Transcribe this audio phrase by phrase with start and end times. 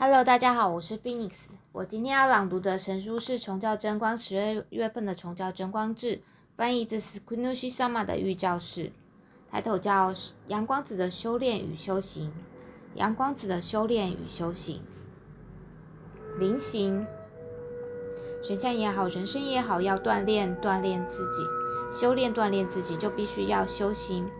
[0.00, 1.48] Hello，大家好，我是 Phoenix。
[1.72, 6.16] 我今天要朗读的神书是《崇教真光》十二月份的《崇教真光志》，
[6.56, 8.92] 翻译自 Skunushi Sama 的御教士，
[9.50, 10.12] 抬头叫
[10.46, 12.28] 《阳光子的修炼与修行》。
[12.94, 14.80] 阳光子的修炼与修行，
[16.38, 17.04] 灵行，
[18.40, 21.42] 神像也好，人生也好，要锻炼锻炼自己，
[21.90, 24.30] 修炼锻炼自己，就必须要修行，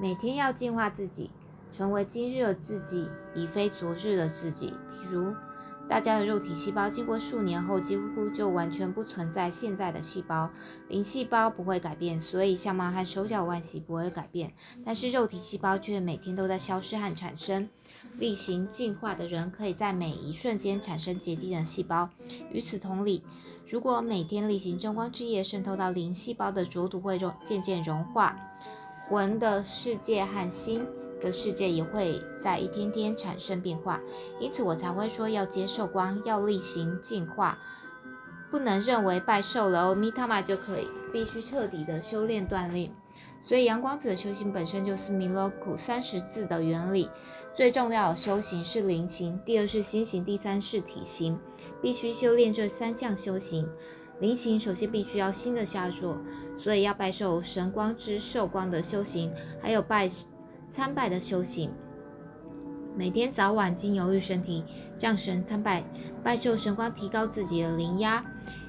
[0.00, 1.30] 每天要净化自己。
[1.72, 4.72] 成为今日的自己，已非昨日的自己。
[5.14, 5.34] 如，
[5.88, 10.50] 大家的肉体细胞经过数年后，几乎就完全不存在现在的细胞。
[10.88, 14.54] 灵细胞不会改变，所以相貌和手脚关系不会改变。
[14.84, 17.68] 但是肉体细胞却每天都在消失和产生。
[18.18, 22.08] 例行进化的人，可以在每一瞬间产生洁净的细胞。
[22.50, 23.22] 与此同理，
[23.68, 28.36] 如果每天例行真光之夜渗透到灵细胞的浊毒会融渐渐融化，
[29.08, 30.86] 魂的世界和心。
[31.24, 34.00] 的世界也会在一天天产生变化，
[34.38, 37.58] 因此我才会说要接受光，要例行进化，
[38.50, 42.94] 不能认为拜受了欧米塔玛就可以，必须彻底的修炼锻炼。
[43.40, 47.08] 所以阳光子的修行本身就是弥勒苦三十字的原理，
[47.54, 51.38] 最重要的修行是灵行，第二是心行，第三是体行，
[51.80, 53.68] 必须修炼这三项修行。
[54.20, 56.18] 灵行首先必须要心的下作，
[56.56, 60.08] 所以要拜受神光之受光的修行，还有拜。
[60.68, 61.70] 参拜的修行，
[62.96, 64.64] 每天早晚经由御神体
[64.96, 65.84] 向神参拜，
[66.22, 68.24] 拜受神光，提高自己的灵压。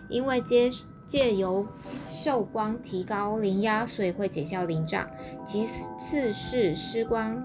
[0.07, 0.69] 因为借
[1.07, 1.67] 借由
[2.07, 5.09] 受光提高灵压，所以会减消灵障。
[5.45, 5.65] 其
[5.97, 7.43] 次是施光、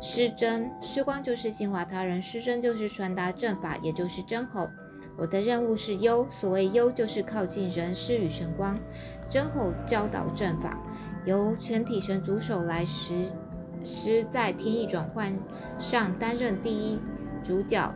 [0.00, 0.70] 施真。
[0.80, 4.70] 施光就是净化他人，施真就是传达正法，也就是真吼。
[5.18, 8.78] 我的任务是优，所谓优就是靠近人，施与神光，
[9.28, 10.78] 真吼教导正法。
[11.24, 13.26] 由全体神组手来实
[13.84, 15.36] 施在天意转换
[15.78, 16.98] 上担任第一
[17.42, 17.94] 主角，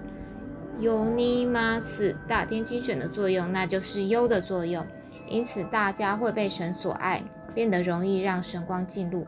[0.79, 4.87] 有尼玛斯大天精选的作用，那就是优的作用。
[5.29, 7.23] 因此，大家会被神所爱，
[7.53, 9.27] 变得容易让神光进入，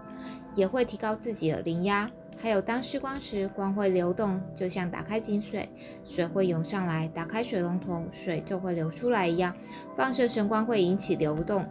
[0.54, 2.08] 也会提高自己的灵压。
[2.40, 5.68] 还有，当施光时，光会流动，就像打开井水，
[6.04, 9.56] 水会涌上来；打开水龙头，水就会流出来一样。
[9.96, 11.66] 放射神光会引起流动。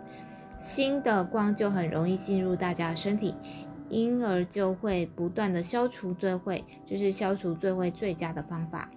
[0.58, 3.36] 新的光就很容易进入大家的身体，
[3.90, 8.90] 因而就会不断的消除罪秽，这是消除罪秽最佳的方法。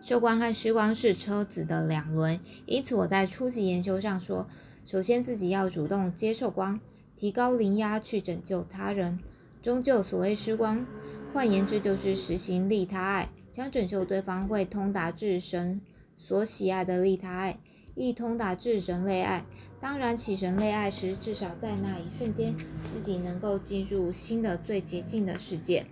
[0.00, 4.48] 受光和施光是车子的两轮，因此我在初级研究上说，
[4.84, 6.80] 首先自己要主动接受光，
[7.16, 9.20] 提高灵压去拯救他人。
[9.62, 10.84] 终究所谓施光，
[11.32, 15.80] 换言之就是实行利他爱，将拯救对方会通达至神
[16.18, 17.60] 所喜爱的利他爱。
[17.94, 19.44] 一通达至人类爱，
[19.80, 22.54] 当然起人类爱时，至少在那一瞬间，
[22.92, 25.84] 自己能够进入新的最洁净的世界，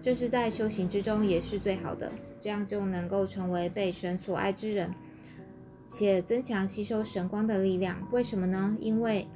[0.00, 4.94] 这是在修行之中也是最好的，这样就能够成为被神所爱之人，
[5.88, 8.06] 且增强吸收神光的力量。
[8.12, 8.76] 为什么呢？
[8.80, 9.26] 因为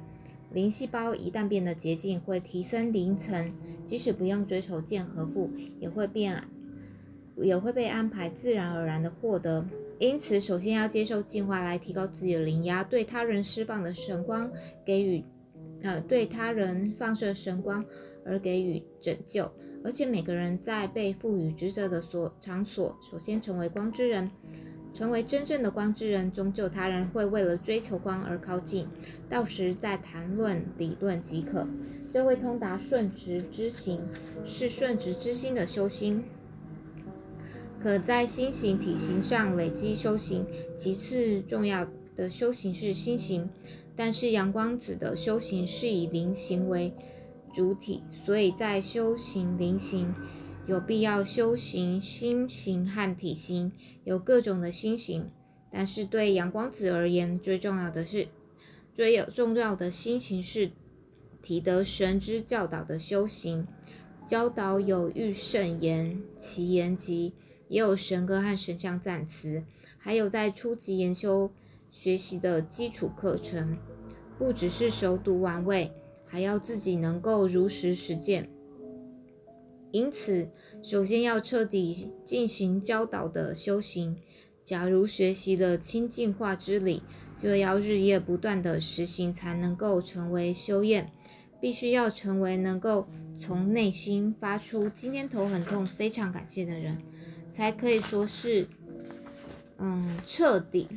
[0.53, 3.51] 灵细胞一旦变得洁净，会提升灵层，
[3.85, 5.51] 即使不用追求见和富，
[5.81, 6.41] 也会变，
[7.35, 9.67] 也会被安排自然而然的获得。
[9.99, 14.51] 因此，首先要接受进化来提高自己的灵压，对他人释放的神光
[14.85, 15.23] 给予，
[15.81, 17.83] 呃，对他人放射神光
[18.25, 19.49] 而给予拯救。
[19.83, 24.29] 而且每个人在被赋予职责的所场所，首先成为光之人，
[24.93, 28.87] 成为真正的光之人，终究他人会为了追求光而靠近，
[29.29, 31.67] 到时再谈论理论即可。
[32.11, 34.01] 这会通达顺直之行，
[34.43, 36.23] 是顺直之心的修心。
[37.85, 40.43] 可在心形体型上累积修行，
[40.75, 43.47] 其次重要的修行是心形，
[43.95, 46.91] 但是阳光子的修行是以灵形为
[47.53, 50.11] 主体，所以在修行灵形
[50.65, 53.71] 有必要修行心形和体型，
[54.03, 55.29] 有各种的心形，
[55.71, 58.29] 但是对阳光子而言，最重要的是
[58.95, 60.71] 最有重要的心行是
[61.43, 63.67] 体得神之教导的修行，
[64.27, 67.33] 教导有欲圣言，其言及。
[67.67, 69.63] 也有神歌和神像赞词，
[69.97, 71.51] 还有在初级研修
[71.89, 73.77] 学习的基础课程，
[74.37, 75.91] 不只是熟读玩味，
[76.25, 78.49] 还要自己能够如实实践。
[79.91, 80.49] 因此，
[80.83, 84.17] 首先要彻底进行教导的修行。
[84.63, 87.03] 假如学习了清净化之理，
[87.37, 91.11] 就要日夜不断的实行，才能够成为修验。
[91.61, 93.07] 必须要成为能够
[93.39, 97.01] 从内心发出“今天头很痛，非常感谢”的人。
[97.55, 98.67] 才可以说是，
[99.77, 100.89] 嗯，彻底。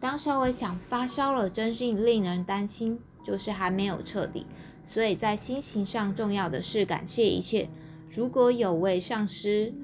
[0.00, 4.46] 当稍微想发烧了，真是令人担心，就是还没有彻底。
[4.82, 7.68] 所以在心情上，重要的是感谢一切。
[8.10, 9.74] 如果有位上司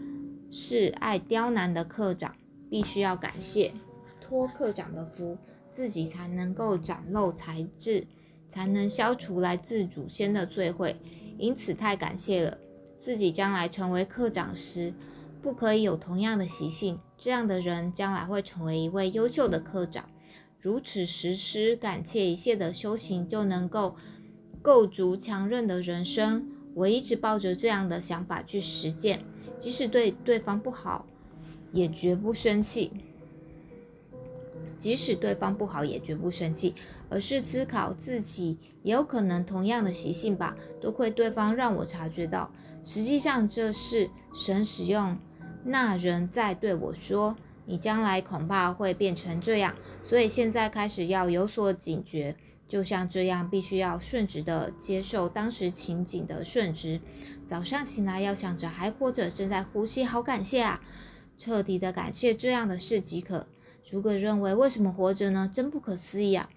[0.50, 2.34] 是爱刁难的课长，
[2.70, 3.75] 必须要感谢
[4.19, 5.37] 托课长的福，
[5.75, 8.06] 自己才能够展露才智，
[8.49, 10.96] 才能消除来自祖先的罪会。
[11.37, 12.56] 因此太感谢了，
[12.96, 14.94] 自己将来成为课长时，
[15.46, 16.98] 不可以有同样的习性。
[17.16, 20.04] 这样的人将来会成为一位优秀的课长。
[20.60, 23.94] 如此实施感谢一切的修行，就能够
[24.60, 26.50] 构筑强韧的人生。
[26.75, 29.25] 我一直抱着这样的想法去实践。
[29.60, 31.06] 即使对对方不好，
[31.70, 32.90] 也绝不生气；
[34.81, 36.75] 即使对方不好，也绝不生气，
[37.08, 40.56] 而是思考自己也有可能同样的习性吧。
[40.81, 42.50] 多亏对方让我察觉到，
[42.82, 45.16] 实际上这是神使用
[45.67, 47.37] 那人在对我说
[47.67, 49.75] ：“你将来恐怕会变成这样，
[50.05, 52.37] 所以现在开始要有所警觉。”
[52.69, 57.01] 就像这样，必须要顺直的接受当时情景的顺直。
[57.47, 60.83] 早上醒来要想着还活着，正在呼吸，好感谢啊！
[61.39, 63.47] 彻底的感谢这样的事即可。
[63.89, 65.49] 如果认为为什么活着呢？
[65.53, 66.51] 真不可思议啊！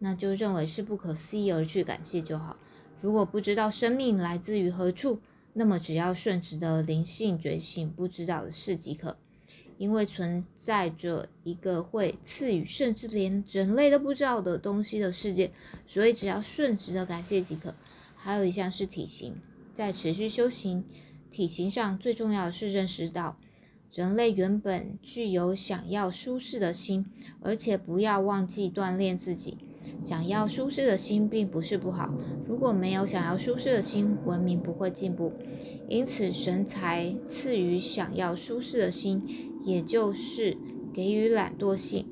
[0.00, 2.58] 那就认为是不可思议而去感谢就好。
[3.00, 5.20] 如果不知道生命来自于何处，
[5.54, 9.16] 那么只要顺直的灵性觉醒不知道的事即可。
[9.76, 15.50] 因为存在着一个会赐予甚至连人类都不知道的东西的世界，
[15.84, 17.74] 所以只要顺直的感谢即可。
[18.14, 19.34] 还有一项是体型，
[19.74, 20.84] 在持续修行
[21.32, 23.36] 体型上，最重要的是认识到
[23.92, 27.06] 人类原本具有想要舒适的心，
[27.40, 29.58] 而且不要忘记锻炼自己。
[30.04, 32.14] 想要舒适的心并不是不好，
[32.46, 35.32] 如果没有想要舒适的心，文明不会进步。
[35.88, 39.50] 因此，神才赐予想要舒适的心。
[39.64, 40.58] 也就是
[40.92, 42.06] 给予懒惰性，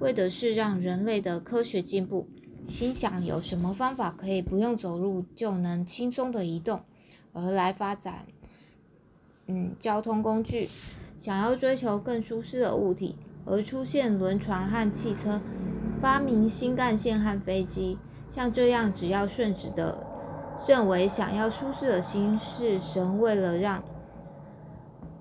[0.00, 2.26] 为的是让人类的科学进步。
[2.64, 6.80] 心想有什么方法可以不用走路就能轻松的移动，
[7.32, 8.26] 而来发展，
[9.46, 10.68] 嗯，交通工具。
[11.20, 13.14] 想要追求更舒适的物体，
[13.44, 15.40] 而出现轮船和汽车，
[15.98, 17.98] 发明新干线和飞机。
[18.30, 20.06] 像这样，只要顺直的
[20.66, 23.82] 认为想要舒适的心是神为了让。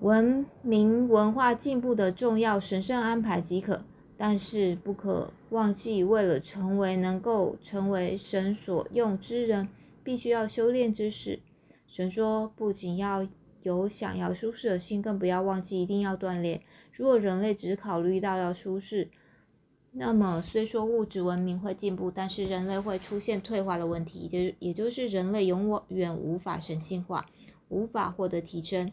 [0.02, 3.82] 文明文化进步的重要神圣安排即可，
[4.16, 9.68] 但是不可忘记，为了成为能够成为神所用之人，
[10.04, 11.40] 必须要修炼之事。
[11.88, 13.28] 神说，不仅要
[13.64, 16.62] 有想要舒适的心，更不要忘记一定要锻炼。
[16.94, 19.10] 如果人类只考虑到要舒适，
[20.00, 27.26] 那么虽说物质文明会进步，但是人类会出现退化的问题，也也就是人类永远无法神性化，
[27.70, 28.92] 无法获得提升。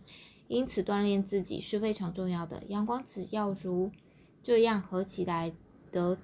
[0.48, 2.62] 因此，锻炼自己是非常重要的。
[2.68, 3.90] 阳光子要如
[4.42, 5.52] 这样合起来
[5.92, 6.16] 得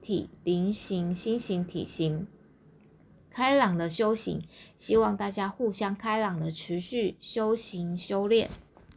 [0.00, 2.26] 体、菱形、心形、体型
[3.30, 4.42] 开朗的修行，
[4.76, 8.48] 希望大家互相开朗的持续修行修炼。